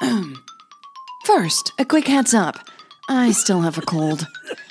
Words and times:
First, 1.24 1.72
a 1.78 1.84
quick 1.84 2.06
heads 2.06 2.34
up. 2.34 2.56
I 3.08 3.32
still 3.32 3.60
have 3.62 3.78
a 3.78 3.82
cold, 3.82 4.26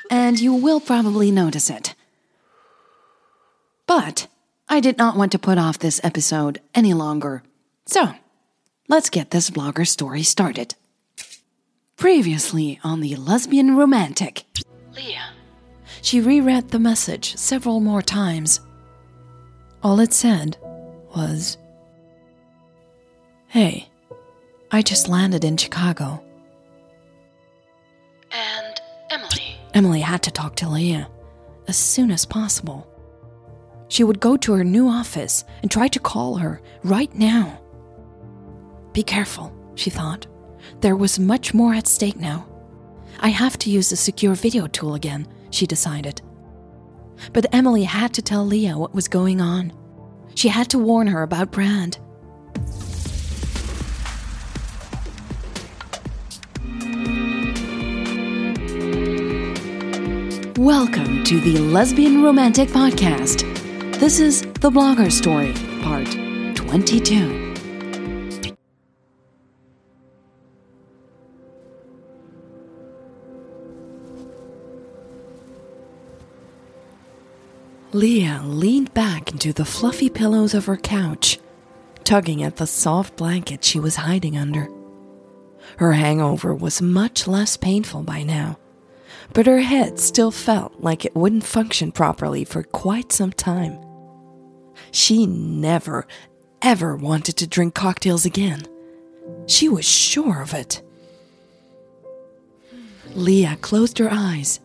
and 0.10 0.40
you 0.40 0.54
will 0.54 0.80
probably 0.80 1.32
notice 1.32 1.70
it. 1.70 1.96
But 3.88 4.28
I 4.68 4.80
did 4.80 4.98
not 4.98 5.16
want 5.16 5.32
to 5.34 5.40
put 5.40 5.58
off 5.58 5.80
this 5.80 6.02
episode 6.04 6.60
any 6.74 6.94
longer. 6.94 7.44
So, 7.86 8.14
let's 8.88 9.10
get 9.10 9.32
this 9.32 9.50
blogger 9.50 9.88
story 9.88 10.24
started. 10.24 10.76
Previously 11.98 12.80
on 12.84 13.00
the 13.00 13.16
Lesbian 13.16 13.78
Romantic, 13.78 14.44
Leah. 14.96 15.30
She 16.02 16.20
reread 16.20 16.70
the 16.70 16.80
message 16.80 17.36
several 17.36 17.80
more 17.80 18.02
times. 18.02 18.60
All 19.82 20.00
it 20.00 20.14
said 20.14 20.58
was 21.16 21.58
Hey, 23.48 23.88
I 24.72 24.82
just 24.82 25.08
landed 25.08 25.44
in 25.44 25.58
Chicago. 25.58 26.24
And 28.32 28.82
Emily. 29.10 29.58
Emily 29.74 30.02
had 30.02 30.24
to 30.24 30.32
talk 30.32 30.56
to 30.58 30.70
Leah 30.70 31.10
as 31.68 31.78
soon 31.78 32.12
as 32.12 32.26
possible. 32.26 32.88
She 33.88 34.04
would 34.04 34.20
go 34.20 34.36
to 34.38 34.54
her 34.54 34.64
new 34.64 34.88
office 34.88 35.44
and 35.62 35.70
try 35.70 35.88
to 35.90 36.00
call 36.00 36.36
her 36.36 36.62
right 36.84 37.14
now. 37.16 37.62
Be 38.94 39.04
careful, 39.04 39.54
she 39.76 39.90
thought. 39.90 40.26
There 40.82 40.96
was 40.96 41.20
much 41.20 41.54
more 41.54 41.74
at 41.74 41.88
stake 41.88 42.18
now. 42.18 42.48
I 43.20 43.30
have 43.30 43.58
to 43.60 43.70
use 43.70 43.90
the 43.90 43.96
secure 43.96 44.36
video 44.36 44.68
tool 44.68 44.96
again, 44.96 45.28
she 45.52 45.66
decided. 45.68 46.22
But 47.32 47.54
Emily 47.54 47.84
had 47.84 48.14
to 48.16 48.22
tell 48.22 48.46
Leah 48.46 48.78
what 48.78 48.96
was 48.96 49.08
going 49.08 49.40
on. 49.40 49.72
She 50.34 50.50
had 50.50 50.70
to 50.72 50.80
warn 50.80 51.08
her 51.08 51.24
about 51.24 51.52
Brand. 51.52 52.00
Welcome 60.60 61.26
to 61.26 61.42
the 61.42 61.58
Lesbian 61.58 62.24
Romantic 62.24 62.70
Podcast. 62.70 63.42
This 64.00 64.22
is 64.22 64.44
The 64.62 64.72
Blogger 64.72 65.12
Story, 65.12 65.52
Part 65.84 66.10
22. 66.56 67.54
Leah 77.92 78.42
leaned 78.46 78.94
back 78.94 79.34
into 79.34 79.52
the 79.52 79.66
fluffy 79.66 80.10
pillows 80.10 80.54
of 80.54 80.68
her 80.68 80.78
couch, 80.78 81.38
tugging 82.06 82.44
at 82.44 82.56
the 82.56 82.66
soft 82.66 83.18
blanket 83.18 83.62
she 83.62 83.78
was 83.78 83.98
hiding 83.98 84.38
under. 84.38 84.70
Her 85.80 85.92
hangover 85.92 86.56
was 86.56 86.82
much 86.82 87.28
less 87.28 87.58
painful 87.58 88.04
by 88.04 88.24
now, 88.24 88.58
but 89.34 89.48
her 89.48 89.60
head 89.60 90.00
still 90.00 90.32
felt 90.32 90.80
like 90.80 91.06
it 91.06 91.16
wouldn't 91.16 91.44
function 91.44 91.92
properly 91.92 92.44
for 92.44 92.64
quite 92.64 93.12
some 93.12 93.32
time. 93.32 93.78
She 94.92 95.26
never, 95.26 96.08
ever 96.62 96.96
wanted 96.96 97.38
to 97.38 97.48
drink 97.48 97.74
cocktails 97.74 98.26
again. 98.26 98.68
She 99.48 99.70
was 99.70 99.86
sure 99.86 100.42
of 100.42 100.54
it. 100.54 100.82
Leah 103.14 103.58
closed 103.62 103.98
her 103.98 104.10
eyes 104.12 104.60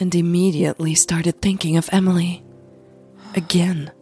and 0.00 0.14
immediately 0.14 0.94
started 0.94 1.40
thinking 1.40 1.76
of 1.76 1.88
Emily 1.92 2.42
again. 3.36 3.92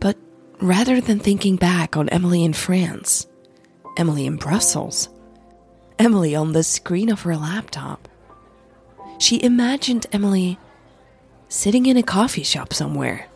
But 0.00 0.16
rather 0.60 1.00
than 1.00 1.18
thinking 1.18 1.56
back 1.56 1.96
on 1.96 2.08
Emily 2.10 2.44
in 2.44 2.52
France, 2.52 3.26
Emily 3.96 4.26
in 4.26 4.36
Brussels, 4.36 5.08
Emily 5.98 6.34
on 6.34 6.52
the 6.52 6.62
screen 6.62 7.10
of 7.10 7.22
her 7.22 7.36
laptop, 7.36 8.08
she 9.18 9.42
imagined 9.42 10.06
Emily 10.12 10.58
sitting 11.48 11.86
in 11.86 11.96
a 11.96 12.02
coffee 12.02 12.42
shop 12.42 12.72
somewhere. 12.72 13.26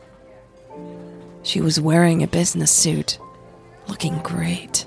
She 1.42 1.60
was 1.60 1.80
wearing 1.80 2.22
a 2.22 2.28
business 2.28 2.70
suit, 2.70 3.18
looking 3.86 4.18
great. 4.18 4.86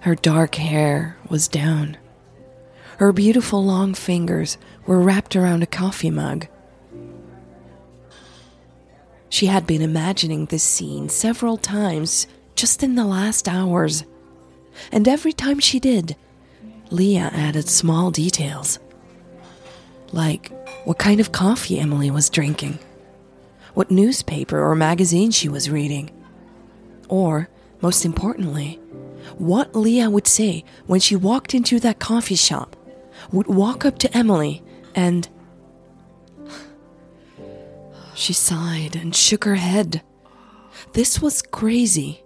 Her 0.00 0.14
dark 0.14 0.54
hair 0.54 1.16
was 1.28 1.48
down. 1.48 1.96
Her 2.98 3.12
beautiful 3.12 3.64
long 3.64 3.94
fingers 3.94 4.58
were 4.86 5.00
wrapped 5.00 5.34
around 5.34 5.62
a 5.62 5.66
coffee 5.66 6.10
mug 6.10 6.46
she 9.36 9.46
had 9.46 9.66
been 9.66 9.82
imagining 9.82 10.46
this 10.46 10.62
scene 10.62 11.10
several 11.10 11.58
times 11.58 12.26
just 12.54 12.82
in 12.82 12.94
the 12.94 13.04
last 13.04 13.46
hours. 13.46 14.04
And 14.90 15.06
every 15.06 15.34
time 15.34 15.60
she 15.60 15.78
did, 15.78 16.16
Leah 16.90 17.30
added 17.34 17.68
small 17.68 18.10
details. 18.10 18.78
Like 20.12 20.52
what 20.84 20.98
kind 20.98 21.20
of 21.20 21.32
coffee 21.32 21.78
Emily 21.78 22.10
was 22.10 22.30
drinking, 22.30 22.78
what 23.74 23.90
newspaper 23.90 24.62
or 24.62 24.74
magazine 24.74 25.30
she 25.30 25.48
was 25.48 25.70
reading, 25.70 26.10
or, 27.08 27.48
most 27.80 28.04
importantly, 28.04 28.80
what 29.36 29.74
Leah 29.74 30.10
would 30.10 30.26
say 30.26 30.64
when 30.86 31.00
she 31.00 31.16
walked 31.16 31.54
into 31.54 31.80
that 31.80 31.98
coffee 31.98 32.36
shop, 32.36 32.76
would 33.32 33.46
walk 33.48 33.84
up 33.84 33.98
to 33.98 34.16
Emily 34.16 34.62
and 34.94 35.28
she 38.14 38.32
sighed 38.32 38.96
and 38.96 39.14
shook 39.14 39.44
her 39.44 39.56
head. 39.56 40.02
This 40.92 41.20
was 41.20 41.42
crazy. 41.42 42.22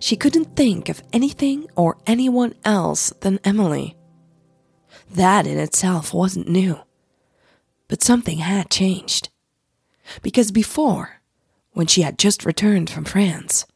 She 0.00 0.16
couldn't 0.16 0.56
think 0.56 0.88
of 0.88 1.02
anything 1.12 1.66
or 1.76 1.98
anyone 2.06 2.54
else 2.64 3.12
than 3.20 3.40
Emily. 3.44 3.97
That 5.10 5.46
in 5.46 5.58
itself 5.58 6.12
wasn't 6.12 6.48
new. 6.48 6.80
But 7.88 8.02
something 8.02 8.38
had 8.38 8.70
changed. 8.70 9.30
Because 10.22 10.50
before, 10.50 11.20
when 11.72 11.86
she 11.86 12.02
had 12.02 12.18
just 12.18 12.44
returned 12.44 12.90
from 12.90 13.04
France, 13.04 13.66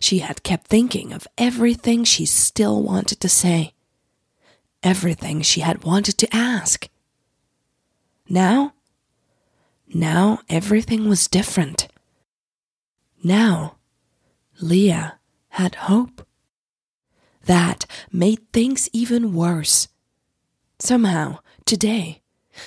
she 0.00 0.18
had 0.18 0.42
kept 0.42 0.66
thinking 0.66 1.12
of 1.12 1.28
everything 1.36 2.04
she 2.04 2.26
still 2.26 2.82
wanted 2.82 3.20
to 3.20 3.28
say, 3.28 3.74
everything 4.82 5.42
she 5.42 5.60
had 5.60 5.84
wanted 5.84 6.18
to 6.18 6.34
ask. 6.34 6.88
Now, 8.28 8.74
now 9.92 10.40
everything 10.48 11.08
was 11.08 11.28
different. 11.28 11.88
Now, 13.22 13.76
Leah 14.60 15.18
had 15.50 15.74
hope. 15.74 16.26
That 17.44 17.86
made 18.12 18.52
things 18.52 18.88
even 18.92 19.32
worse. 19.32 19.88
Somehow, 20.78 21.38
today, 21.64 22.22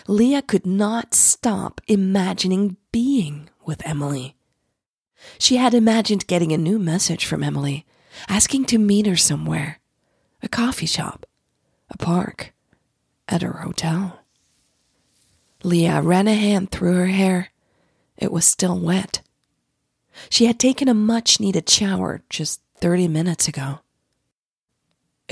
Leah 0.08 0.42
could 0.42 0.66
not 0.66 1.14
stop 1.14 1.80
imagining 1.88 2.78
being 2.92 3.50
with 3.66 3.86
Emily. 3.86 4.36
She 5.40 5.58
had 5.58 5.74
imagined 5.74 6.28
getting 6.28 6.52
a 6.52 6.58
new 6.58 6.80
message 6.80 7.26
from 7.26 7.44
Emily, 7.44 7.86
asking 8.28 8.66
to 8.66 8.78
meet 8.78 9.06
her 9.06 9.16
somewhere 9.16 9.80
a 10.44 10.50
coffee 10.50 10.88
shop, 10.88 11.26
a 11.90 11.98
park, 11.98 12.54
at 13.28 13.44
her 13.44 13.60
hotel. 13.60 14.20
Leah 15.64 16.02
ran 16.02 16.28
a 16.28 16.34
hand 16.34 16.72
through 16.72 16.96
her 16.96 17.08
hair. 17.08 17.50
It 18.18 18.32
was 18.32 18.46
still 18.46 18.80
wet. 18.80 19.22
She 20.30 20.46
had 20.46 20.60
taken 20.60 20.88
a 20.88 20.94
much 20.94 21.40
needed 21.40 21.70
shower 21.70 22.22
just 22.30 22.62
30 22.78 23.08
minutes 23.08 23.48
ago. 23.48 23.80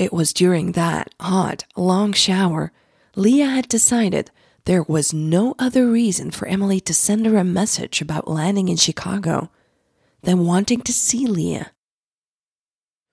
It 0.00 0.14
was 0.14 0.32
during 0.32 0.72
that 0.72 1.14
hot, 1.20 1.66
long 1.76 2.14
shower 2.14 2.72
Leah 3.16 3.48
had 3.48 3.68
decided 3.68 4.30
there 4.64 4.82
was 4.82 5.12
no 5.12 5.54
other 5.58 5.90
reason 5.90 6.30
for 6.30 6.48
Emily 6.48 6.80
to 6.80 6.94
send 6.94 7.26
her 7.26 7.36
a 7.36 7.44
message 7.44 8.00
about 8.00 8.26
landing 8.26 8.70
in 8.70 8.78
Chicago 8.78 9.50
than 10.22 10.46
wanting 10.46 10.80
to 10.80 10.92
see 10.94 11.26
Leah. 11.26 11.72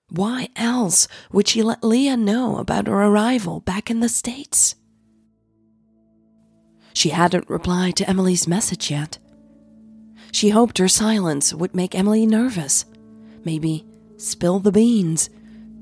Why 0.08 0.48
else 0.56 1.08
would 1.30 1.46
she 1.46 1.62
let 1.62 1.84
Leah 1.84 2.16
know 2.16 2.56
about 2.56 2.86
her 2.86 2.94
arrival 2.94 3.60
back 3.60 3.90
in 3.90 4.00
the 4.00 4.08
States? 4.08 4.74
She 6.94 7.10
hadn't 7.10 7.50
replied 7.50 7.96
to 7.96 8.08
Emily's 8.08 8.48
message 8.48 8.90
yet. 8.90 9.18
She 10.32 10.48
hoped 10.48 10.78
her 10.78 10.88
silence 10.88 11.52
would 11.52 11.76
make 11.76 11.94
Emily 11.94 12.24
nervous. 12.24 12.86
Maybe 13.44 13.84
spill 14.16 14.58
the 14.58 14.72
beans, 14.72 15.28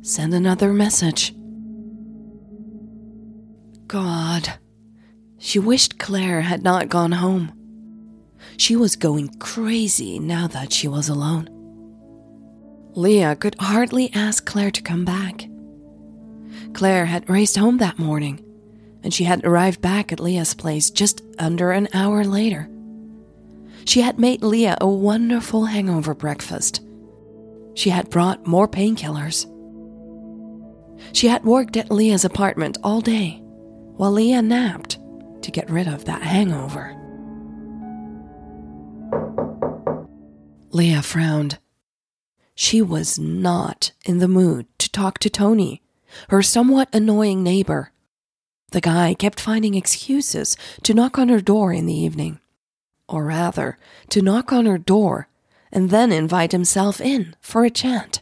send 0.06 0.32
another 0.32 0.72
message. 0.72 1.34
God. 3.88 4.54
She 5.38 5.58
wished 5.58 5.98
Claire 5.98 6.42
had 6.42 6.62
not 6.62 6.88
gone 6.88 7.12
home. 7.12 7.52
She 8.56 8.76
was 8.76 8.94
going 8.94 9.28
crazy 9.38 10.18
now 10.20 10.46
that 10.46 10.72
she 10.72 10.86
was 10.86 11.08
alone. 11.08 11.48
Leah 12.94 13.34
could 13.34 13.56
hardly 13.58 14.12
ask 14.14 14.46
Claire 14.46 14.70
to 14.70 14.80
come 14.80 15.04
back. 15.04 15.48
Claire 16.72 17.06
had 17.06 17.28
raced 17.28 17.56
home 17.56 17.78
that 17.78 17.98
morning 17.98 18.42
and 19.02 19.12
she 19.12 19.24
had 19.24 19.44
arrived 19.44 19.80
back 19.80 20.12
at 20.12 20.20
Leah's 20.20 20.54
place 20.54 20.88
just 20.88 21.20
under 21.38 21.72
an 21.72 21.88
hour 21.92 22.24
later. 22.24 22.70
She 23.84 24.02
had 24.02 24.20
made 24.20 24.42
Leah 24.42 24.78
a 24.80 24.88
wonderful 24.88 25.64
hangover 25.64 26.14
breakfast. 26.14 26.80
She 27.74 27.90
had 27.90 28.08
brought 28.08 28.46
more 28.46 28.68
painkillers. 28.68 29.46
She 31.12 31.28
had 31.28 31.44
worked 31.44 31.76
at 31.76 31.90
Leah's 31.90 32.24
apartment 32.24 32.78
all 32.82 33.00
day 33.00 33.40
while 33.96 34.12
Leah 34.12 34.42
napped 34.42 34.98
to 35.42 35.50
get 35.50 35.70
rid 35.70 35.88
of 35.88 36.04
that 36.04 36.22
hangover. 36.22 36.94
Leah 40.70 41.02
frowned. 41.02 41.58
She 42.54 42.82
was 42.82 43.18
not 43.18 43.92
in 44.04 44.18
the 44.18 44.28
mood 44.28 44.66
to 44.78 44.90
talk 44.90 45.18
to 45.18 45.30
Tony, 45.30 45.82
her 46.28 46.42
somewhat 46.42 46.88
annoying 46.92 47.42
neighbor. 47.42 47.92
The 48.72 48.80
guy 48.80 49.14
kept 49.14 49.40
finding 49.40 49.74
excuses 49.74 50.56
to 50.82 50.94
knock 50.94 51.18
on 51.18 51.28
her 51.28 51.40
door 51.40 51.72
in 51.72 51.86
the 51.86 51.94
evening. 51.94 52.40
Or 53.08 53.24
rather, 53.24 53.78
to 54.10 54.20
knock 54.20 54.52
on 54.52 54.66
her 54.66 54.78
door 54.78 55.28
and 55.72 55.90
then 55.90 56.12
invite 56.12 56.52
himself 56.52 57.00
in 57.00 57.36
for 57.40 57.64
a 57.64 57.70
chat. 57.70 58.20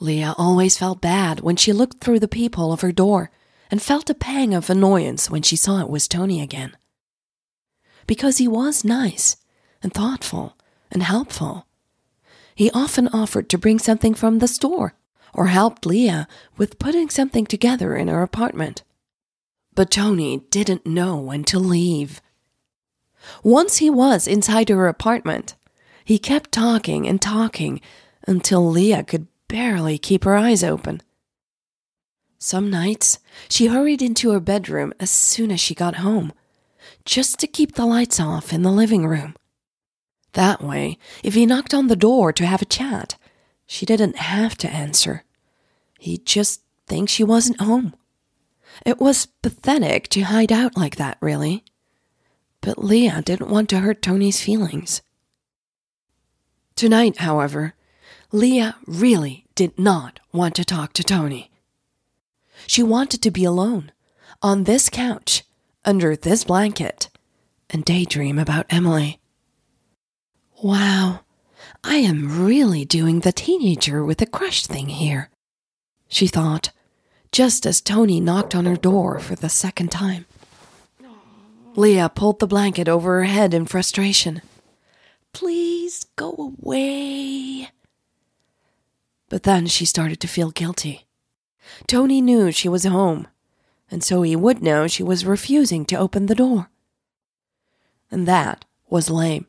Leah 0.00 0.34
always 0.36 0.76
felt 0.76 1.00
bad 1.00 1.40
when 1.40 1.56
she 1.56 1.72
looked 1.72 2.02
through 2.02 2.20
the 2.20 2.28
peephole 2.28 2.72
of 2.72 2.80
her 2.80 2.92
door 2.92 3.30
and 3.70 3.80
felt 3.80 4.10
a 4.10 4.14
pang 4.14 4.52
of 4.52 4.68
annoyance 4.68 5.30
when 5.30 5.42
she 5.42 5.56
saw 5.56 5.80
it 5.80 5.88
was 5.88 6.08
Tony 6.08 6.40
again. 6.40 6.76
Because 8.06 8.38
he 8.38 8.48
was 8.48 8.84
nice 8.84 9.36
and 9.82 9.92
thoughtful 9.92 10.56
and 10.90 11.02
helpful. 11.02 11.66
He 12.54 12.70
often 12.70 13.08
offered 13.08 13.48
to 13.48 13.58
bring 13.58 13.78
something 13.78 14.14
from 14.14 14.38
the 14.38 14.48
store 14.48 14.94
or 15.32 15.46
helped 15.46 15.86
Leah 15.86 16.28
with 16.56 16.78
putting 16.78 17.08
something 17.08 17.46
together 17.46 17.96
in 17.96 18.08
her 18.08 18.22
apartment. 18.22 18.82
But 19.74 19.90
Tony 19.90 20.38
didn't 20.50 20.86
know 20.86 21.16
when 21.16 21.44
to 21.44 21.58
leave. 21.58 22.20
Once 23.42 23.78
he 23.78 23.90
was 23.90 24.28
inside 24.28 24.68
her 24.68 24.86
apartment, 24.86 25.56
he 26.04 26.18
kept 26.18 26.52
talking 26.52 27.08
and 27.08 27.20
talking 27.20 27.80
until 28.28 28.68
Leah 28.68 29.02
could 29.02 29.26
barely 29.54 29.98
keep 29.98 30.24
her 30.24 30.34
eyes 30.34 30.64
open. 30.64 31.00
Some 32.40 32.70
nights, 32.70 33.20
she 33.48 33.68
hurried 33.68 34.02
into 34.02 34.32
her 34.32 34.40
bedroom 34.40 34.92
as 34.98 35.12
soon 35.12 35.52
as 35.52 35.60
she 35.60 35.76
got 35.76 36.02
home, 36.02 36.32
just 37.04 37.38
to 37.38 37.46
keep 37.46 37.76
the 37.76 37.86
lights 37.86 38.18
off 38.18 38.52
in 38.52 38.62
the 38.62 38.72
living 38.72 39.06
room. 39.06 39.36
That 40.32 40.60
way, 40.60 40.98
if 41.22 41.34
he 41.34 41.46
knocked 41.46 41.72
on 41.72 41.86
the 41.86 41.94
door 41.94 42.32
to 42.32 42.44
have 42.44 42.62
a 42.62 42.76
chat, 42.80 43.16
she 43.64 43.86
didn't 43.86 44.16
have 44.16 44.58
to 44.58 44.68
answer. 44.68 45.22
He'd 46.00 46.26
just 46.26 46.62
think 46.88 47.08
she 47.08 47.22
wasn't 47.22 47.60
home. 47.60 47.94
It 48.84 48.98
was 48.98 49.26
pathetic 49.40 50.08
to 50.08 50.22
hide 50.22 50.50
out 50.50 50.76
like 50.76 50.96
that, 50.96 51.16
really. 51.20 51.62
But 52.60 52.82
Leah 52.82 53.22
didn't 53.24 53.50
want 53.50 53.68
to 53.68 53.78
hurt 53.78 54.02
Tony's 54.02 54.42
feelings. 54.42 55.00
Tonight, 56.74 57.18
however, 57.18 57.74
Leah 58.32 58.74
really 58.84 59.43
did 59.54 59.78
not 59.78 60.20
want 60.32 60.54
to 60.56 60.64
talk 60.64 60.92
to 60.94 61.04
Tony. 61.04 61.50
She 62.66 62.82
wanted 62.82 63.22
to 63.22 63.30
be 63.30 63.44
alone, 63.44 63.92
on 64.42 64.64
this 64.64 64.88
couch, 64.88 65.44
under 65.84 66.16
this 66.16 66.44
blanket, 66.44 67.08
and 67.70 67.84
daydream 67.84 68.38
about 68.38 68.66
Emily. 68.70 69.20
Wow, 70.62 71.20
I 71.82 71.96
am 71.96 72.44
really 72.44 72.84
doing 72.84 73.20
the 73.20 73.32
teenager 73.32 74.04
with 74.04 74.22
a 74.22 74.26
crush 74.26 74.66
thing 74.66 74.88
here, 74.88 75.30
she 76.08 76.26
thought, 76.26 76.70
just 77.32 77.66
as 77.66 77.80
Tony 77.80 78.20
knocked 78.20 78.54
on 78.54 78.64
her 78.64 78.76
door 78.76 79.18
for 79.18 79.34
the 79.34 79.48
second 79.48 79.90
time. 79.90 80.26
Leah 81.76 82.08
pulled 82.08 82.38
the 82.38 82.46
blanket 82.46 82.88
over 82.88 83.18
her 83.18 83.24
head 83.24 83.52
in 83.52 83.66
frustration. 83.66 84.40
Please 85.32 86.04
go 86.14 86.54
away. 86.62 87.70
But 89.28 89.42
then 89.44 89.66
she 89.66 89.84
started 89.84 90.20
to 90.20 90.28
feel 90.28 90.50
guilty. 90.50 91.06
Tony 91.86 92.20
knew 92.20 92.52
she 92.52 92.68
was 92.68 92.84
home, 92.84 93.26
and 93.90 94.02
so 94.02 94.22
he 94.22 94.36
would 94.36 94.62
know 94.62 94.86
she 94.86 95.02
was 95.02 95.24
refusing 95.24 95.84
to 95.86 95.96
open 95.96 96.26
the 96.26 96.34
door. 96.34 96.70
And 98.10 98.28
that 98.28 98.64
was 98.88 99.10
lame. 99.10 99.46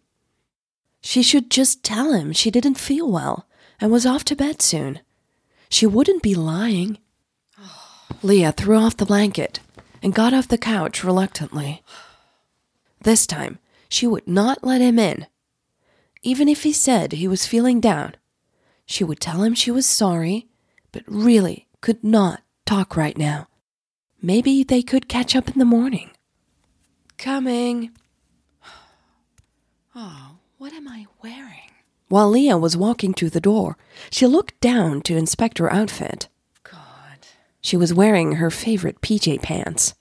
She 1.02 1.22
should 1.22 1.52
just 1.52 1.84
tell 1.84 2.14
him 2.14 2.32
she 2.32 2.50
didn't 2.50 2.80
feel 2.80 3.12
well 3.12 3.48
and 3.80 3.92
was 3.92 4.06
off 4.06 4.24
to 4.26 4.36
bed 4.36 4.62
soon. 4.62 5.02
She 5.70 5.86
wouldn't 5.86 6.24
be 6.24 6.36
lying. 6.36 6.98
Leah 8.24 8.54
threw 8.54 8.78
off 8.78 8.98
the 8.98 9.06
blanket 9.06 9.60
and 10.02 10.16
got 10.16 10.34
off 10.34 10.48
the 10.48 10.58
couch 10.58 11.04
reluctantly. 11.04 11.84
This 13.02 13.28
time, 13.28 13.60
she 13.90 14.08
would 14.08 14.28
not 14.28 14.64
let 14.64 14.82
him 14.82 14.98
in 14.98 15.28
even 16.26 16.50
if 16.50 16.64
he 16.64 16.74
said 16.74 17.14
he 17.14 17.28
was 17.28 17.46
feeling 17.46 17.80
down. 17.80 18.16
She 18.86 19.04
would 19.04 19.20
tell 19.20 19.44
him 19.44 19.54
she 19.56 19.72
was 19.72 19.86
sorry, 19.86 20.48
but 20.92 21.04
really 21.08 21.68
could 21.82 22.04
not 22.04 22.42
talk 22.66 22.96
right 22.96 23.18
now. 23.18 23.48
Maybe 24.22 24.64
they 24.64 24.82
could 24.82 25.08
catch 25.08 25.36
up 25.36 25.50
in 25.50 25.60
the 25.60 25.66
morning. 25.66 26.12
Coming. 27.18 27.92
Oh, 29.98 30.40
what 30.58 30.74
am 30.74 30.90
I 30.90 31.06
wearing? 31.24 31.72
While 32.10 32.30
Leah 32.32 32.58
was 32.58 32.76
walking 32.76 33.14
to 33.14 33.30
the 33.30 33.40
door, 33.40 33.78
she 34.12 34.28
looked 34.28 34.60
down 34.60 35.02
to 35.04 35.16
inspect 35.16 35.58
her 35.58 35.72
outfit. 35.72 36.28
God. 36.64 37.26
She 37.62 37.78
was 37.78 37.94
wearing 37.94 38.34
her 38.34 38.52
favorite 38.52 39.00
PJ 39.00 39.42
pants. 39.42 39.94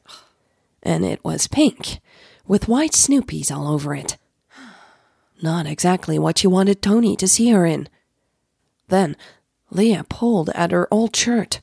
And 0.82 1.04
it 1.04 1.22
was 1.24 1.46
pink, 1.46 2.00
with 2.44 2.66
white 2.66 2.90
Snoopies 2.90 3.50
all 3.50 3.68
over 3.68 3.94
it. 3.94 4.18
Not 5.42 5.66
exactly 5.66 6.18
what 6.18 6.38
she 6.38 6.48
wanted 6.48 6.82
Tony 6.82 7.14
to 7.16 7.28
see 7.28 7.50
her 7.50 7.64
in. 7.64 7.88
Then 8.94 9.16
Leah 9.72 10.06
pulled 10.08 10.50
at 10.50 10.70
her 10.70 10.86
old 10.88 11.16
shirt. 11.16 11.60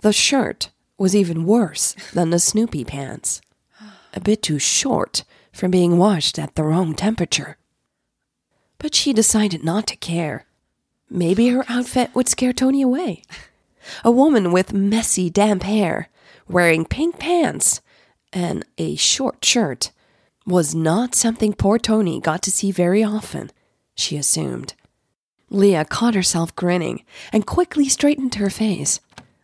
The 0.00 0.12
shirt 0.12 0.68
was 0.98 1.16
even 1.16 1.46
worse 1.46 1.94
than 2.12 2.28
the 2.28 2.38
Snoopy 2.38 2.84
pants, 2.84 3.40
a 4.12 4.20
bit 4.20 4.42
too 4.42 4.58
short 4.58 5.24
from 5.50 5.70
being 5.70 5.96
washed 5.96 6.38
at 6.38 6.54
the 6.54 6.62
wrong 6.62 6.94
temperature. 6.94 7.56
But 8.76 8.94
she 8.94 9.14
decided 9.14 9.64
not 9.64 9.86
to 9.86 9.96
care. 9.96 10.44
Maybe 11.08 11.48
her 11.48 11.64
outfit 11.70 12.14
would 12.14 12.28
scare 12.28 12.52
Tony 12.52 12.82
away. 12.82 13.22
A 14.04 14.10
woman 14.10 14.52
with 14.52 14.74
messy, 14.74 15.30
damp 15.30 15.62
hair, 15.62 16.10
wearing 16.46 16.84
pink 16.84 17.18
pants 17.18 17.80
and 18.30 18.62
a 18.76 18.96
short 18.96 19.42
shirt 19.42 19.90
was 20.44 20.74
not 20.74 21.14
something 21.14 21.54
poor 21.54 21.78
Tony 21.78 22.20
got 22.20 22.42
to 22.42 22.50
see 22.50 22.70
very 22.70 23.02
often, 23.02 23.50
she 23.94 24.18
assumed. 24.18 24.74
Leah 25.50 25.84
caught 25.84 26.14
herself 26.14 26.54
grinning 26.56 27.04
and 27.32 27.46
quickly 27.46 27.88
straightened 27.88 28.34
her 28.36 28.50
face, 28.50 29.00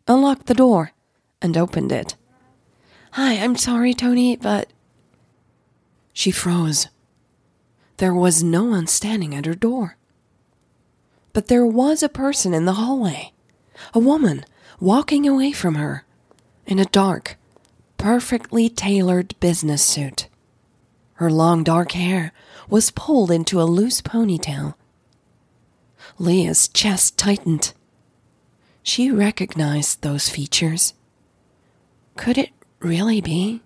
unlocked 0.08 0.46
the 0.46 0.54
door, 0.54 0.93
and 1.41 1.56
opened 1.56 1.93
it. 1.93 2.17
Hi, 3.12 3.34
I'm 3.34 3.56
sorry, 3.56 3.94
Tony, 3.94 4.36
but. 4.36 4.72
She 6.12 6.31
froze. 6.31 6.88
There 7.98 8.15
was 8.15 8.43
no 8.43 8.65
one 8.65 8.86
standing 8.86 9.34
at 9.34 9.46
her 9.46 9.55
door. 9.55 9.96
But 11.32 11.46
there 11.46 11.67
was 11.67 12.03
a 12.03 12.08
person 12.08 12.53
in 12.53 12.65
the 12.65 12.74
hallway, 12.74 13.32
a 13.94 13.98
woman 13.98 14.44
walking 14.81 15.27
away 15.27 15.53
from 15.53 15.77
her 15.77 16.05
in 16.67 16.79
a 16.79 16.84
dark, 16.86 17.38
perfectly 17.96 18.69
tailored 18.69 19.38
business 19.41 19.82
suit. 19.84 20.29
Her 21.15 21.31
long 21.31 21.62
dark 21.62 21.93
hair 21.93 22.32
was 22.69 22.91
pulled 22.91 23.31
into 23.31 23.60
a 23.60 23.65
loose 23.65 24.00
ponytail. 24.03 24.74
Leah's 26.19 26.69
chest 26.69 27.16
tightened. 27.19 27.72
She 28.82 29.10
recognized 29.10 30.02
those 30.02 30.28
features. 30.28 30.94
Could 32.16 32.38
it 32.38 32.50
really 32.81 33.20
be? 33.20 33.62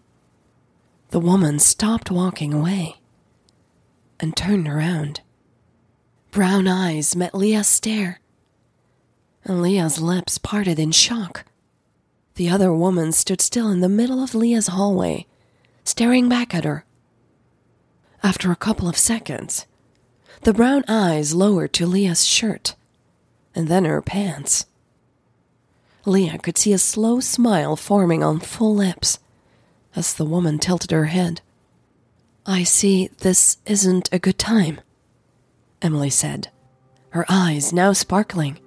The 1.10 1.20
woman 1.20 1.58
stopped 1.58 2.10
walking 2.10 2.52
away 2.52 2.96
and 4.20 4.36
turned 4.36 4.68
around. 4.68 5.20
Brown 6.30 6.68
eyes 6.68 7.16
met 7.16 7.34
Leah's 7.34 7.68
stare, 7.68 8.20
and 9.44 9.62
Leah's 9.62 10.00
lips 10.00 10.38
parted 10.38 10.78
in 10.78 10.92
shock. 10.92 11.44
The 12.34 12.50
other 12.50 12.72
woman 12.72 13.12
stood 13.12 13.40
still 13.40 13.70
in 13.70 13.80
the 13.80 13.88
middle 13.88 14.22
of 14.22 14.34
Leah's 14.34 14.66
hallway, 14.66 15.26
staring 15.84 16.28
back 16.28 16.54
at 16.54 16.64
her. 16.64 16.84
After 18.22 18.50
a 18.50 18.56
couple 18.56 18.88
of 18.88 18.96
seconds, 18.98 19.66
the 20.42 20.52
brown 20.52 20.84
eyes 20.88 21.34
lowered 21.34 21.72
to 21.74 21.86
Leah's 21.86 22.24
shirt 22.24 22.74
and 23.54 23.68
then 23.68 23.84
her 23.84 24.02
pants. 24.02 24.66
Leah 26.04 26.38
could 26.38 26.58
see 26.58 26.72
a 26.72 26.78
slow 26.78 27.18
smile 27.20 27.74
forming 27.74 28.22
on 28.22 28.38
full 28.38 28.74
lips 28.74 29.18
as 29.96 30.14
the 30.14 30.24
woman 30.24 30.58
tilted 30.58 30.90
her 30.90 31.06
head. 31.06 31.40
I 32.44 32.62
see 32.62 33.08
this 33.18 33.56
isn't 33.66 34.08
a 34.12 34.18
good 34.18 34.38
time, 34.38 34.80
Emily 35.82 36.10
said, 36.10 36.48
her 37.10 37.24
eyes 37.28 37.72
now 37.72 37.92
sparkling. 37.92 38.60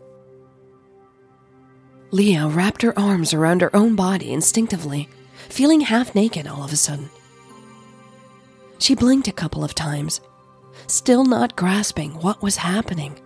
Leah 2.12 2.48
wrapped 2.48 2.82
her 2.82 2.98
arms 2.98 3.34
around 3.34 3.62
her 3.62 3.74
own 3.76 3.96
body 3.96 4.34
instinctively, 4.34 5.08
feeling 5.48 5.82
half 5.82 6.16
naked 6.16 6.48
all 6.48 6.64
of 6.64 6.74
a 6.74 6.76
sudden. 6.76 7.10
She 8.80 8.96
blinked 8.96 9.28
a 9.28 9.34
couple 9.34 9.64
of 9.64 9.76
times, 9.76 10.20
still 10.90 11.24
not 11.24 11.56
grasping 11.56 12.12
what 12.22 12.42
was 12.42 12.58
happening. 12.58 13.20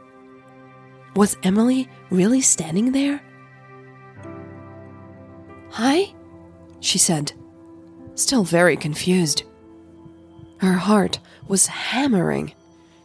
Was 1.16 1.38
Emily 1.44 1.88
really 2.10 2.42
standing 2.42 2.92
there? 2.92 3.22
Hi? 5.72 6.14
She 6.80 6.98
said, 6.98 7.34
still 8.16 8.44
very 8.44 8.78
confused. 8.78 9.44
Her 10.58 10.74
heart 10.74 11.20
was 11.48 11.68
hammering. 11.68 12.54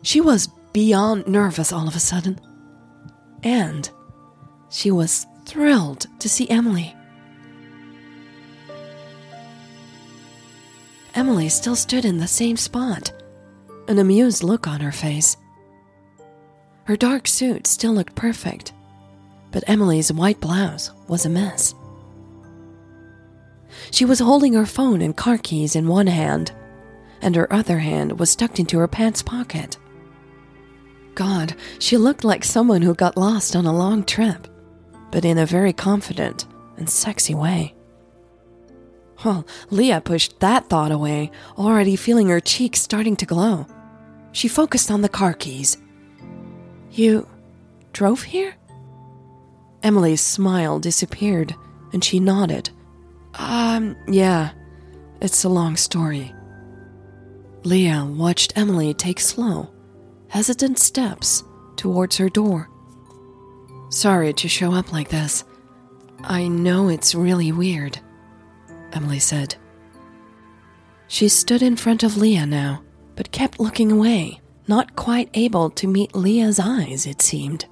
She 0.02 0.20
was 0.20 0.48
beyond 0.72 1.26
nervous 1.26 1.72
all 1.72 1.88
of 1.88 1.96
a 1.96 2.00
sudden. 2.00 2.40
And 3.42 3.88
she 4.70 4.90
was 4.90 5.26
thrilled 5.44 6.06
to 6.18 6.28
see 6.28 6.48
Emily. 6.50 6.94
Emily 11.14 11.48
still 11.48 11.74
stood 11.74 12.04
in 12.04 12.18
the 12.18 12.28
same 12.28 12.56
spot, 12.56 13.12
an 13.88 13.98
amused 13.98 14.42
look 14.42 14.68
on 14.68 14.80
her 14.80 14.92
face. 14.92 15.36
Her 16.84 16.96
dark 16.96 17.26
suit 17.26 17.66
still 17.66 17.92
looked 17.92 18.14
perfect, 18.14 18.72
but 19.50 19.64
Emily's 19.66 20.12
white 20.12 20.40
blouse 20.40 20.90
was 21.08 21.26
a 21.26 21.30
mess. 21.30 21.74
She 23.90 24.04
was 24.04 24.18
holding 24.18 24.54
her 24.54 24.66
phone 24.66 25.00
and 25.00 25.16
car 25.16 25.38
keys 25.38 25.74
in 25.74 25.88
one 25.88 26.06
hand, 26.06 26.52
and 27.22 27.34
her 27.34 27.52
other 27.52 27.78
hand 27.78 28.18
was 28.18 28.36
tucked 28.36 28.58
into 28.58 28.78
her 28.78 28.88
pants 28.88 29.22
pocket. 29.22 29.78
God, 31.14 31.54
she 31.78 31.96
looked 31.96 32.24
like 32.24 32.44
someone 32.44 32.82
who 32.82 32.94
got 32.94 33.16
lost 33.16 33.56
on 33.56 33.66
a 33.66 33.76
long 33.76 34.04
trip, 34.04 34.46
but 35.10 35.24
in 35.24 35.38
a 35.38 35.46
very 35.46 35.72
confident 35.72 36.46
and 36.76 36.88
sexy 36.88 37.34
way. 37.34 37.74
Well, 39.24 39.46
Leah 39.70 40.00
pushed 40.00 40.38
that 40.40 40.68
thought 40.68 40.92
away, 40.92 41.32
already 41.56 41.96
feeling 41.96 42.28
her 42.28 42.40
cheeks 42.40 42.80
starting 42.80 43.16
to 43.16 43.26
glow. 43.26 43.66
She 44.32 44.48
focused 44.48 44.90
on 44.90 45.02
the 45.02 45.08
car 45.08 45.32
keys. 45.32 45.76
You 46.90 47.28
drove 47.92 48.22
here? 48.22 48.54
Emily's 49.82 50.20
smile 50.20 50.78
disappeared, 50.78 51.54
and 51.92 52.02
she 52.02 52.20
nodded. 52.20 52.70
Um, 53.34 53.96
yeah, 54.08 54.50
it's 55.20 55.44
a 55.44 55.48
long 55.48 55.76
story. 55.76 56.34
Leah 57.64 58.04
watched 58.04 58.56
Emily 58.56 58.94
take 58.94 59.20
slow, 59.20 59.70
hesitant 60.28 60.78
steps 60.78 61.44
towards 61.76 62.16
her 62.16 62.28
door. 62.28 62.68
Sorry 63.90 64.32
to 64.34 64.48
show 64.48 64.72
up 64.72 64.92
like 64.92 65.08
this. 65.08 65.44
I 66.24 66.48
know 66.48 66.88
it's 66.88 67.14
really 67.14 67.52
weird, 67.52 67.98
Emily 68.92 69.18
said. 69.18 69.54
She 71.06 71.28
stood 71.28 71.62
in 71.62 71.76
front 71.76 72.02
of 72.02 72.16
Leah 72.16 72.46
now, 72.46 72.82
but 73.18 73.32
kept 73.32 73.58
looking 73.58 73.90
away, 73.90 74.40
not 74.68 74.94
quite 74.94 75.28
able 75.34 75.70
to 75.70 75.88
meet 75.88 76.14
Leah's 76.14 76.60
eyes, 76.60 77.04
it 77.04 77.20
seemed. 77.20 77.66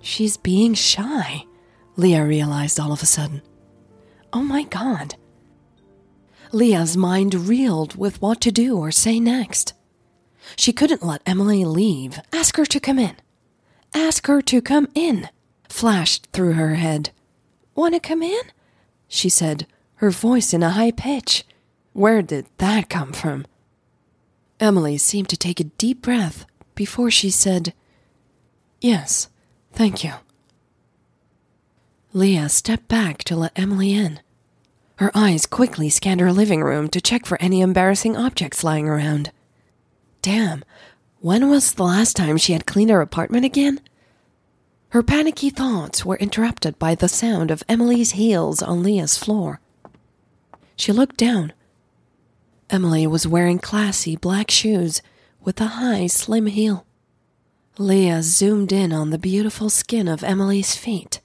She's 0.00 0.36
being 0.36 0.74
shy, 0.74 1.44
Leah 1.94 2.26
realized 2.26 2.80
all 2.80 2.92
of 2.92 3.00
a 3.00 3.06
sudden. 3.06 3.42
Oh 4.32 4.42
my 4.42 4.64
god. 4.64 5.14
Leah's 6.50 6.96
mind 6.96 7.46
reeled 7.46 7.94
with 7.94 8.20
what 8.20 8.40
to 8.40 8.50
do 8.50 8.76
or 8.76 8.90
say 8.90 9.20
next. 9.20 9.72
She 10.56 10.72
couldn't 10.72 11.04
let 11.04 11.22
Emily 11.24 11.64
leave. 11.64 12.18
Ask 12.32 12.56
her 12.56 12.66
to 12.66 12.80
come 12.80 12.98
in. 12.98 13.14
Ask 13.94 14.26
her 14.26 14.42
to 14.42 14.60
come 14.60 14.88
in, 14.96 15.28
flashed 15.68 16.26
through 16.32 16.54
her 16.54 16.74
head. 16.74 17.10
Want 17.76 17.94
to 17.94 18.00
come 18.00 18.24
in? 18.24 18.42
She 19.06 19.28
said, 19.28 19.68
her 19.96 20.10
voice 20.10 20.52
in 20.52 20.64
a 20.64 20.70
high 20.70 20.90
pitch. 20.90 21.44
Where 21.92 22.20
did 22.20 22.46
that 22.58 22.90
come 22.90 23.12
from? 23.12 23.46
Emily 24.62 24.96
seemed 24.96 25.28
to 25.28 25.36
take 25.36 25.58
a 25.58 25.64
deep 25.64 26.02
breath 26.02 26.46
before 26.76 27.10
she 27.10 27.30
said, 27.30 27.74
Yes, 28.80 29.28
thank 29.72 30.04
you. 30.04 30.12
Leah 32.12 32.48
stepped 32.48 32.86
back 32.86 33.24
to 33.24 33.34
let 33.34 33.58
Emily 33.58 33.92
in. 33.92 34.20
Her 34.96 35.10
eyes 35.16 35.46
quickly 35.46 35.90
scanned 35.90 36.20
her 36.20 36.32
living 36.32 36.62
room 36.62 36.86
to 36.90 37.00
check 37.00 37.26
for 37.26 37.42
any 37.42 37.60
embarrassing 37.60 38.16
objects 38.16 38.62
lying 38.62 38.88
around. 38.88 39.32
Damn, 40.20 40.62
when 41.18 41.50
was 41.50 41.72
the 41.72 41.82
last 41.82 42.14
time 42.14 42.36
she 42.36 42.52
had 42.52 42.64
cleaned 42.64 42.90
her 42.90 43.00
apartment 43.00 43.44
again? 43.44 43.80
Her 44.90 45.02
panicky 45.02 45.50
thoughts 45.50 46.04
were 46.04 46.18
interrupted 46.18 46.78
by 46.78 46.94
the 46.94 47.08
sound 47.08 47.50
of 47.50 47.64
Emily's 47.68 48.12
heels 48.12 48.62
on 48.62 48.84
Leah's 48.84 49.16
floor. 49.16 49.58
She 50.76 50.92
looked 50.92 51.16
down. 51.16 51.52
Emily 52.72 53.06
was 53.06 53.26
wearing 53.26 53.60
classy 53.60 54.16
black 54.16 54.50
shoes 54.50 55.02
with 55.40 55.60
a 55.60 55.66
high, 55.66 56.08
slim 56.08 56.46
heel. 56.46 56.86
Leah 57.78 58.22
zoomed 58.22 58.72
in 58.72 58.92
on 58.92 59.10
the 59.10 59.18
beautiful 59.18 59.70
skin 59.70 60.08
of 60.08 60.24
Emily's 60.24 60.74
feet 60.74 61.20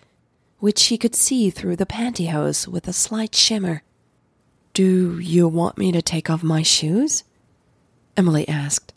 which 0.60 0.80
she 0.80 0.98
could 0.98 1.16
see 1.16 1.50
through 1.50 1.76
the 1.76 1.86
pantyhose 1.86 2.68
with 2.68 2.88
a 2.88 2.94
slight 2.94 3.36
shimmer. 3.36 3.84
Do 4.74 5.20
you 5.20 5.48
want 5.48 5.78
me 5.78 5.92
to 5.92 6.02
take 6.02 6.30
off 6.30 6.44
my 6.44 6.64
shoes? 6.64 7.24
Emily 8.16 8.48
asked. 8.48 8.94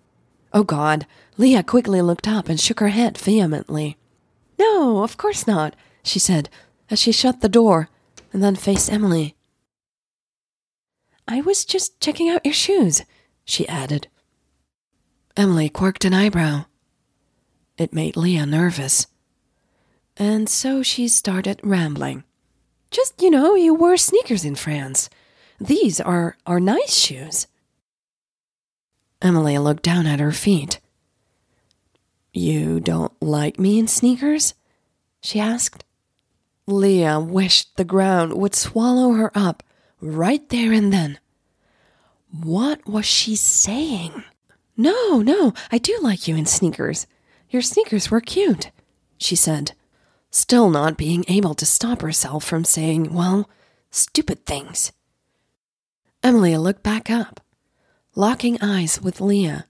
Oh, 0.53 0.65
God. 0.65 1.07
Leah 1.37 1.63
quickly 1.63 2.03
looked 2.03 2.27
up 2.27 2.49
and 2.49 2.59
shook 2.59 2.81
her 2.81 2.89
head 2.89 3.17
vehemently. 3.17 3.97
No, 4.59 5.03
of 5.03 5.17
course 5.17 5.47
not, 5.47 5.75
she 6.03 6.19
said 6.19 6.49
as 6.91 6.99
she 6.99 7.13
shut 7.13 7.41
the 7.41 7.49
door 7.49 7.89
and 8.33 8.43
then 8.43 8.57
faced 8.57 8.91
Emily. 8.91 9.35
I 11.31 11.41
was 11.41 11.65
just 11.65 11.99
checking 12.01 12.29
out 12.29 12.45
your 12.45 12.53
shoes, 12.53 13.03
she 13.45 13.67
added. 13.69 14.09
Emily 15.37 15.71
quirked 15.71 16.05
an 16.05 16.13
eyebrow. 16.13 16.67
It 17.79 17.95
made 17.95 18.17
Leah 18.17 18.45
nervous 18.45 19.07
and 20.21 20.49
so 20.49 20.83
she 20.83 21.09
started 21.09 21.61
rambling. 21.63 22.25
Just, 22.91 23.23
you 23.23 23.31
know, 23.31 23.55
you 23.55 23.73
wear 23.73 23.97
sneakers 23.97 24.45
in 24.45 24.55
France. 24.55 25.09
These 25.59 26.01
are, 26.01 26.37
are 26.47 26.61
nice 26.61 26.95
shoes. 26.95 27.47
Emily 29.23 29.59
looked 29.59 29.83
down 29.83 30.07
at 30.07 30.21
her 30.21 30.33
feet. 30.33 30.81
You 32.33 32.81
don't 32.81 33.13
like 33.23 33.59
me 33.59 33.79
in 33.79 33.89
sneakers? 33.89 34.55
she 35.23 35.39
asked. 35.39 35.85
Leah 36.67 37.21
wished 37.21 37.77
the 37.77 37.85
ground 37.85 38.35
would 38.35 38.55
swallow 38.55 39.13
her 39.13 39.31
up 39.35 39.63
right 40.01 40.49
there 40.49 40.73
and 40.73 40.93
then. 40.93 41.19
What 42.33 42.87
was 42.87 43.07
she 43.07 43.37
saying? 43.37 44.25
No, 44.77 45.21
no, 45.21 45.53
I 45.71 45.79
do 45.79 45.99
like 46.01 46.29
you 46.29 46.37
in 46.37 46.47
sneakers. 46.47 47.07
Your 47.51 47.63
sneakers 47.63 48.11
were 48.11 48.21
cute, 48.21 48.71
she 49.19 49.37
said 49.37 49.73
still 50.31 50.71
not 50.71 50.97
being 50.97 51.25
able 51.29 51.55
to 51.55 51.67
stop 51.67 52.03
herself 52.03 52.45
from 52.45 52.65
saying, 52.65 53.13
well, 53.13 53.51
stupid 53.91 54.47
things. 54.47 54.93
Emily 56.23 56.57
looked 56.57 56.83
back 56.83 57.11
up, 57.11 57.41
locking 58.15 58.59
eyes 58.61 59.01
with 59.01 59.21
Leah, 59.21 59.67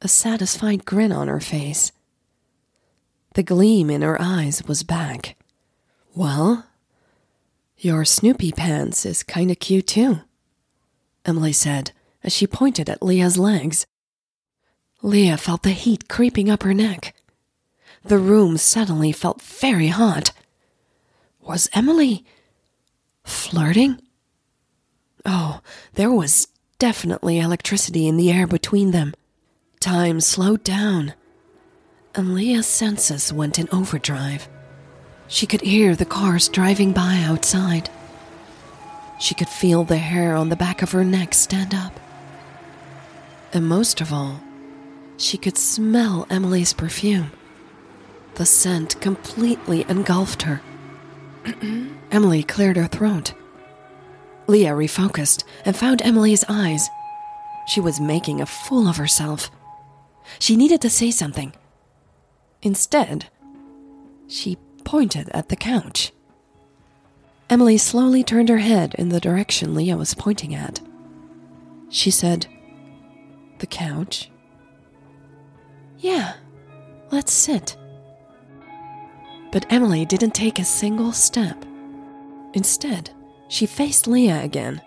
a 0.00 0.08
satisfied 0.08 0.84
grin 0.84 1.12
on 1.12 1.28
her 1.28 1.40
face. 1.40 1.92
The 3.34 3.42
gleam 3.42 3.90
in 3.90 4.02
her 4.02 4.20
eyes 4.20 4.62
was 4.64 4.82
back. 4.82 5.36
Well, 6.14 6.66
your 7.78 8.04
Snoopy 8.04 8.52
pants 8.52 9.06
is 9.06 9.22
kinda 9.22 9.54
cute 9.54 9.86
too, 9.86 10.20
Emily 11.24 11.52
said 11.52 11.92
as 12.24 12.32
she 12.32 12.46
pointed 12.46 12.88
at 12.88 13.02
Leah's 13.02 13.38
legs. 13.38 13.86
Leah 15.02 15.36
felt 15.36 15.62
the 15.62 15.70
heat 15.70 16.08
creeping 16.08 16.48
up 16.48 16.62
her 16.62 16.74
neck. 16.74 17.14
The 18.04 18.18
room 18.18 18.56
suddenly 18.56 19.12
felt 19.12 19.42
very 19.42 19.88
hot. 19.88 20.32
Was 21.40 21.68
Emily 21.72 22.24
flirting? 23.24 24.00
Oh, 25.24 25.60
there 25.94 26.10
was 26.10 26.48
definitely 26.78 27.38
electricity 27.38 28.06
in 28.06 28.16
the 28.16 28.30
air 28.30 28.46
between 28.46 28.90
them. 28.90 29.14
Time 29.80 30.20
slowed 30.20 30.62
down, 30.64 31.14
and 32.14 32.34
Leah's 32.34 32.66
senses 32.66 33.32
went 33.32 33.58
in 33.58 33.68
overdrive. 33.72 34.48
She 35.26 35.46
could 35.46 35.60
hear 35.62 35.96
the 35.96 36.04
cars 36.04 36.48
driving 36.48 36.92
by 36.92 37.22
outside. 37.24 37.90
She 39.22 39.36
could 39.36 39.48
feel 39.48 39.84
the 39.84 39.98
hair 39.98 40.34
on 40.34 40.48
the 40.48 40.56
back 40.56 40.82
of 40.82 40.90
her 40.90 41.04
neck 41.04 41.32
stand 41.32 41.72
up. 41.72 42.00
And 43.52 43.68
most 43.68 44.00
of 44.00 44.12
all, 44.12 44.40
she 45.16 45.38
could 45.38 45.56
smell 45.56 46.26
Emily's 46.28 46.72
perfume. 46.72 47.30
The 48.34 48.44
scent 48.44 49.00
completely 49.00 49.86
engulfed 49.88 50.42
her. 50.42 50.60
Emily 52.10 52.42
cleared 52.42 52.76
her 52.76 52.88
throat. 52.88 53.32
Leah 54.48 54.72
refocused 54.72 55.44
and 55.64 55.76
found 55.76 56.02
Emily's 56.02 56.44
eyes. 56.48 56.88
She 57.68 57.80
was 57.80 58.00
making 58.00 58.40
a 58.40 58.46
fool 58.46 58.88
of 58.88 58.96
herself. 58.96 59.52
She 60.40 60.56
needed 60.56 60.80
to 60.80 60.90
say 60.90 61.12
something. 61.12 61.52
Instead, 62.60 63.26
she 64.26 64.58
pointed 64.82 65.28
at 65.28 65.48
the 65.48 65.54
couch. 65.54 66.10
Emily 67.52 67.76
slowly 67.76 68.24
turned 68.24 68.48
her 68.48 68.58
head 68.58 68.94
in 68.98 69.10
the 69.10 69.20
direction 69.20 69.74
Leah 69.74 69.96
was 69.96 70.14
pointing 70.14 70.54
at. 70.54 70.80
She 71.88 72.10
said, 72.10 72.46
The 73.58 73.66
couch? 73.66 74.30
Yeah, 75.98 76.34
let's 77.10 77.32
sit 77.32 77.76
but 79.52 79.70
Emily 79.70 80.04
didn't 80.04 80.32
take 80.34 80.58
a 80.58 80.64
single 80.64 81.12
step. 81.12 81.64
Instead, 82.54 83.10
she 83.48 83.66
faced 83.66 84.08
Leah 84.08 84.42
again. 84.42 84.80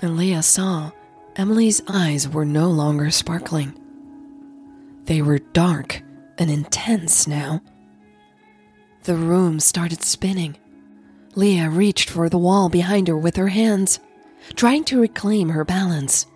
And 0.00 0.16
Leah 0.16 0.42
saw 0.42 0.92
Emily's 1.34 1.80
eyes 1.88 2.28
were 2.28 2.44
no 2.44 2.70
longer 2.70 3.10
sparkling. 3.10 3.74
They 5.06 5.22
were 5.22 5.38
dark 5.38 6.02
and 6.38 6.50
intense 6.50 7.26
now. 7.26 7.62
The 9.04 9.16
room 9.16 9.60
started 9.60 10.02
spinning. 10.02 10.56
Leah 11.36 11.68
reached 11.68 12.10
for 12.10 12.28
the 12.28 12.38
wall 12.38 12.68
behind 12.68 13.08
her 13.08 13.16
with 13.16 13.36
her 13.36 13.48
hands, 13.48 13.98
trying 14.54 14.84
to 14.84 15.00
reclaim 15.00 15.48
her 15.50 15.64
balance. 15.64 16.26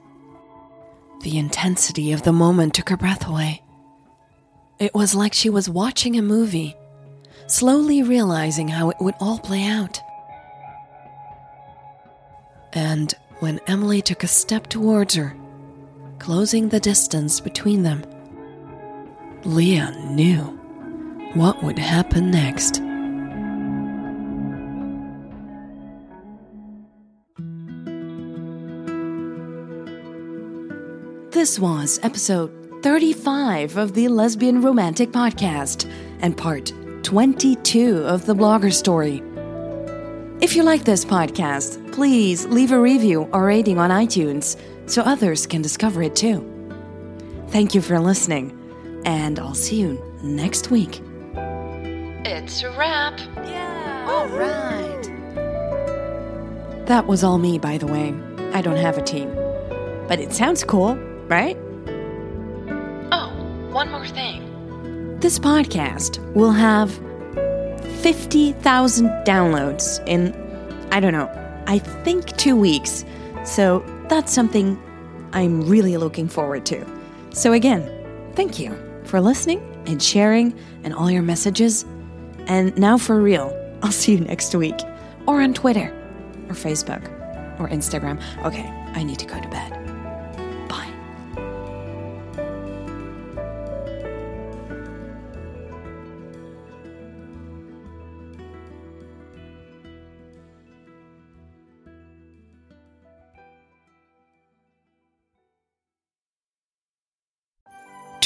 The 1.22 1.38
intensity 1.38 2.12
of 2.12 2.22
the 2.22 2.32
moment 2.32 2.74
took 2.74 2.88
her 2.88 2.96
breath 2.96 3.26
away. 3.26 3.62
It 4.78 4.94
was 4.94 5.14
like 5.14 5.34
she 5.34 5.50
was 5.50 5.68
watching 5.68 6.16
a 6.16 6.22
movie, 6.22 6.76
slowly 7.46 8.02
realizing 8.02 8.68
how 8.68 8.90
it 8.90 8.96
would 9.00 9.14
all 9.20 9.38
play 9.38 9.64
out. 9.66 10.00
And 12.72 13.12
when 13.40 13.60
Emily 13.66 14.02
took 14.02 14.22
a 14.24 14.28
step 14.28 14.66
towards 14.68 15.14
her, 15.14 15.36
closing 16.18 16.68
the 16.68 16.80
distance 16.80 17.40
between 17.40 17.82
them, 17.82 18.04
Leah 19.44 19.92
knew 20.10 20.42
what 21.34 21.62
would 21.62 21.78
happen 21.78 22.30
next. 22.30 22.82
This 31.38 31.60
was 31.60 32.00
episode 32.02 32.50
35 32.82 33.76
of 33.76 33.94
the 33.94 34.08
Lesbian 34.08 34.60
Romantic 34.60 35.12
Podcast 35.12 35.88
and 36.18 36.36
part 36.36 36.72
22 37.04 37.98
of 37.98 38.26
the 38.26 38.34
Blogger 38.34 38.72
Story. 38.72 39.22
If 40.42 40.56
you 40.56 40.64
like 40.64 40.82
this 40.82 41.04
podcast, 41.04 41.92
please 41.92 42.44
leave 42.46 42.72
a 42.72 42.80
review 42.80 43.28
or 43.32 43.46
rating 43.46 43.78
on 43.78 43.90
iTunes 43.90 44.58
so 44.86 45.02
others 45.02 45.46
can 45.46 45.62
discover 45.62 46.02
it 46.02 46.16
too. 46.16 46.44
Thank 47.50 47.72
you 47.72 47.82
for 47.82 48.00
listening, 48.00 48.58
and 49.04 49.38
I'll 49.38 49.54
see 49.54 49.76
you 49.76 50.02
next 50.24 50.72
week. 50.72 51.00
It's 52.26 52.64
a 52.64 52.70
wrap. 52.76 53.16
Yeah. 53.44 54.06
All 54.08 54.26
right. 54.26 55.02
That 56.86 57.06
was 57.06 57.22
all 57.22 57.38
me, 57.38 57.60
by 57.60 57.78
the 57.78 57.86
way. 57.86 58.12
I 58.52 58.60
don't 58.60 58.76
have 58.76 58.98
a 58.98 59.02
team. 59.02 59.32
But 60.08 60.18
it 60.18 60.32
sounds 60.32 60.64
cool, 60.64 60.98
right? 61.28 61.56
Oh, 63.12 63.30
one 63.70 63.90
more 63.90 64.06
thing. 64.06 65.18
This 65.20 65.38
podcast 65.38 66.18
will 66.34 66.52
have 66.52 66.92
50,000 68.02 69.08
downloads 69.24 70.06
in, 70.06 70.32
I 70.92 71.00
don't 71.00 71.12
know, 71.12 71.28
I 71.66 71.78
think 71.78 72.36
two 72.36 72.56
weeks. 72.56 73.04
So 73.44 73.84
that's 74.08 74.32
something 74.32 74.80
I'm 75.32 75.62
really 75.68 75.96
looking 75.96 76.28
forward 76.28 76.64
to. 76.66 76.86
So, 77.30 77.52
again, 77.52 77.88
thank 78.34 78.58
you 78.58 78.76
for 79.04 79.20
listening 79.20 79.60
and 79.86 80.02
sharing 80.02 80.58
and 80.84 80.94
all 80.94 81.10
your 81.10 81.22
messages. 81.22 81.84
And 82.46 82.76
now 82.78 82.96
for 82.96 83.20
real, 83.20 83.54
I'll 83.82 83.92
see 83.92 84.12
you 84.12 84.20
next 84.20 84.54
week 84.54 84.76
or 85.26 85.42
on 85.42 85.54
Twitter 85.54 85.92
or 86.48 86.54
Facebook 86.54 87.04
or 87.60 87.68
Instagram. 87.68 88.20
Okay, 88.44 88.66
I 88.94 89.02
need 89.02 89.18
to 89.18 89.26
go 89.26 89.40
to 89.40 89.48
bed. 89.48 89.77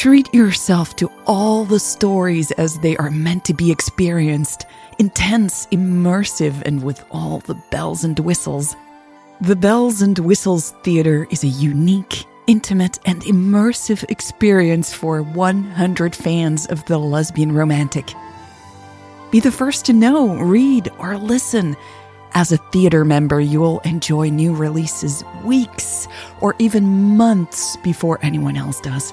Treat 0.03 0.35
yourself 0.35 0.97
to 0.97 1.09
all 1.29 1.65
the 1.65 1.79
stories 1.79 2.51
as 2.51 2.77
they 2.81 2.97
are 2.97 3.09
meant 3.09 3.45
to 3.45 3.55
be 3.55 3.71
experienced 3.71 4.67
intense, 4.99 5.67
immersive, 5.67 6.61
and 6.63 6.83
with 6.83 7.05
all 7.13 7.39
the 7.39 7.55
bells 7.71 8.03
and 8.03 8.19
whistles. 8.19 8.75
The 9.43 9.55
Bells 9.55 10.03
and 10.03 10.19
Whistles 10.19 10.73
Theater 10.83 11.29
is 11.31 11.45
a 11.45 11.47
unique, 11.47 12.25
intimate, 12.49 12.99
and 13.07 13.23
immersive 13.23 14.03
experience 14.11 14.93
for 14.93 15.23
100 15.23 16.17
fans 16.17 16.67
of 16.67 16.85
the 16.87 16.99
lesbian 16.99 17.53
romantic. 17.53 18.13
Be 19.31 19.39
the 19.39 19.53
first 19.53 19.85
to 19.87 19.93
know, 19.93 20.35
read, 20.35 20.91
or 20.99 21.17
listen. 21.17 21.77
As 22.35 22.51
a 22.51 22.57
theater 22.73 23.05
member, 23.05 23.39
you'll 23.39 23.79
enjoy 23.85 24.31
new 24.31 24.53
releases 24.53 25.23
weeks 25.45 26.09
or 26.41 26.57
even 26.59 27.17
months 27.17 27.77
before 27.85 28.19
anyone 28.21 28.57
else 28.57 28.81
does. 28.81 29.13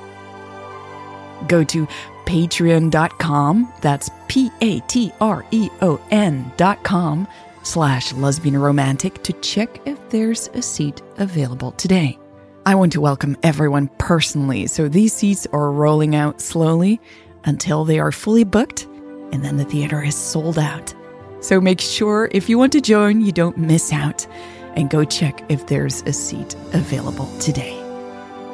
Go 1.48 1.64
to 1.66 1.88
patreon.com, 2.26 3.74
that's 3.82 4.10
P 4.28 4.52
A 4.62 4.80
T 4.82 5.12
R 5.20 5.46
E 5.52 5.70
O 5.82 6.00
N.com 6.12 7.28
slash 7.64 8.14
lesbian 8.14 8.58
romantic 8.58 9.24
to 9.24 9.34
check 9.34 9.82
if 9.86 10.10
there's 10.10 10.48
a 10.54 10.62
seat 10.62 11.02
available 11.18 11.72
today. 11.74 12.18
I 12.66 12.76
want 12.76 12.92
to 12.94 13.02
welcome 13.02 13.38
everyone 13.42 13.90
personally, 13.98 14.68
so 14.68 14.88
these 14.88 15.14
seats 15.14 15.48
are 15.54 15.72
rolling 15.72 16.16
out 16.16 16.42
slowly 16.42 17.00
until 17.46 17.86
they 17.86 18.00
are 18.00 18.12
fully 18.12 18.44
booked, 18.44 18.86
and 19.32 19.44
then 19.44 19.58
the 19.58 19.66
theater 19.66 20.04
is 20.04 20.16
sold 20.16 20.60
out. 20.60 20.94
So 21.42 21.62
make 21.62 21.80
sure 21.80 22.30
if 22.32 22.50
you 22.50 22.58
want 22.58 22.74
to 22.74 22.82
join, 22.82 23.22
you 23.22 23.32
don't 23.32 23.58
miss 23.58 23.94
out, 23.94 24.28
and 24.76 24.90
go 24.90 25.04
check 25.04 25.44
if 25.50 25.68
there's 25.68 26.02
a 26.04 26.14
seat 26.14 26.56
available 26.74 27.28
today. 27.40 27.79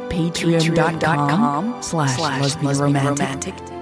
Patreon.com 0.09 1.81
slash 1.81 2.19
lesbian 2.19 2.77
romantic. 3.05 3.74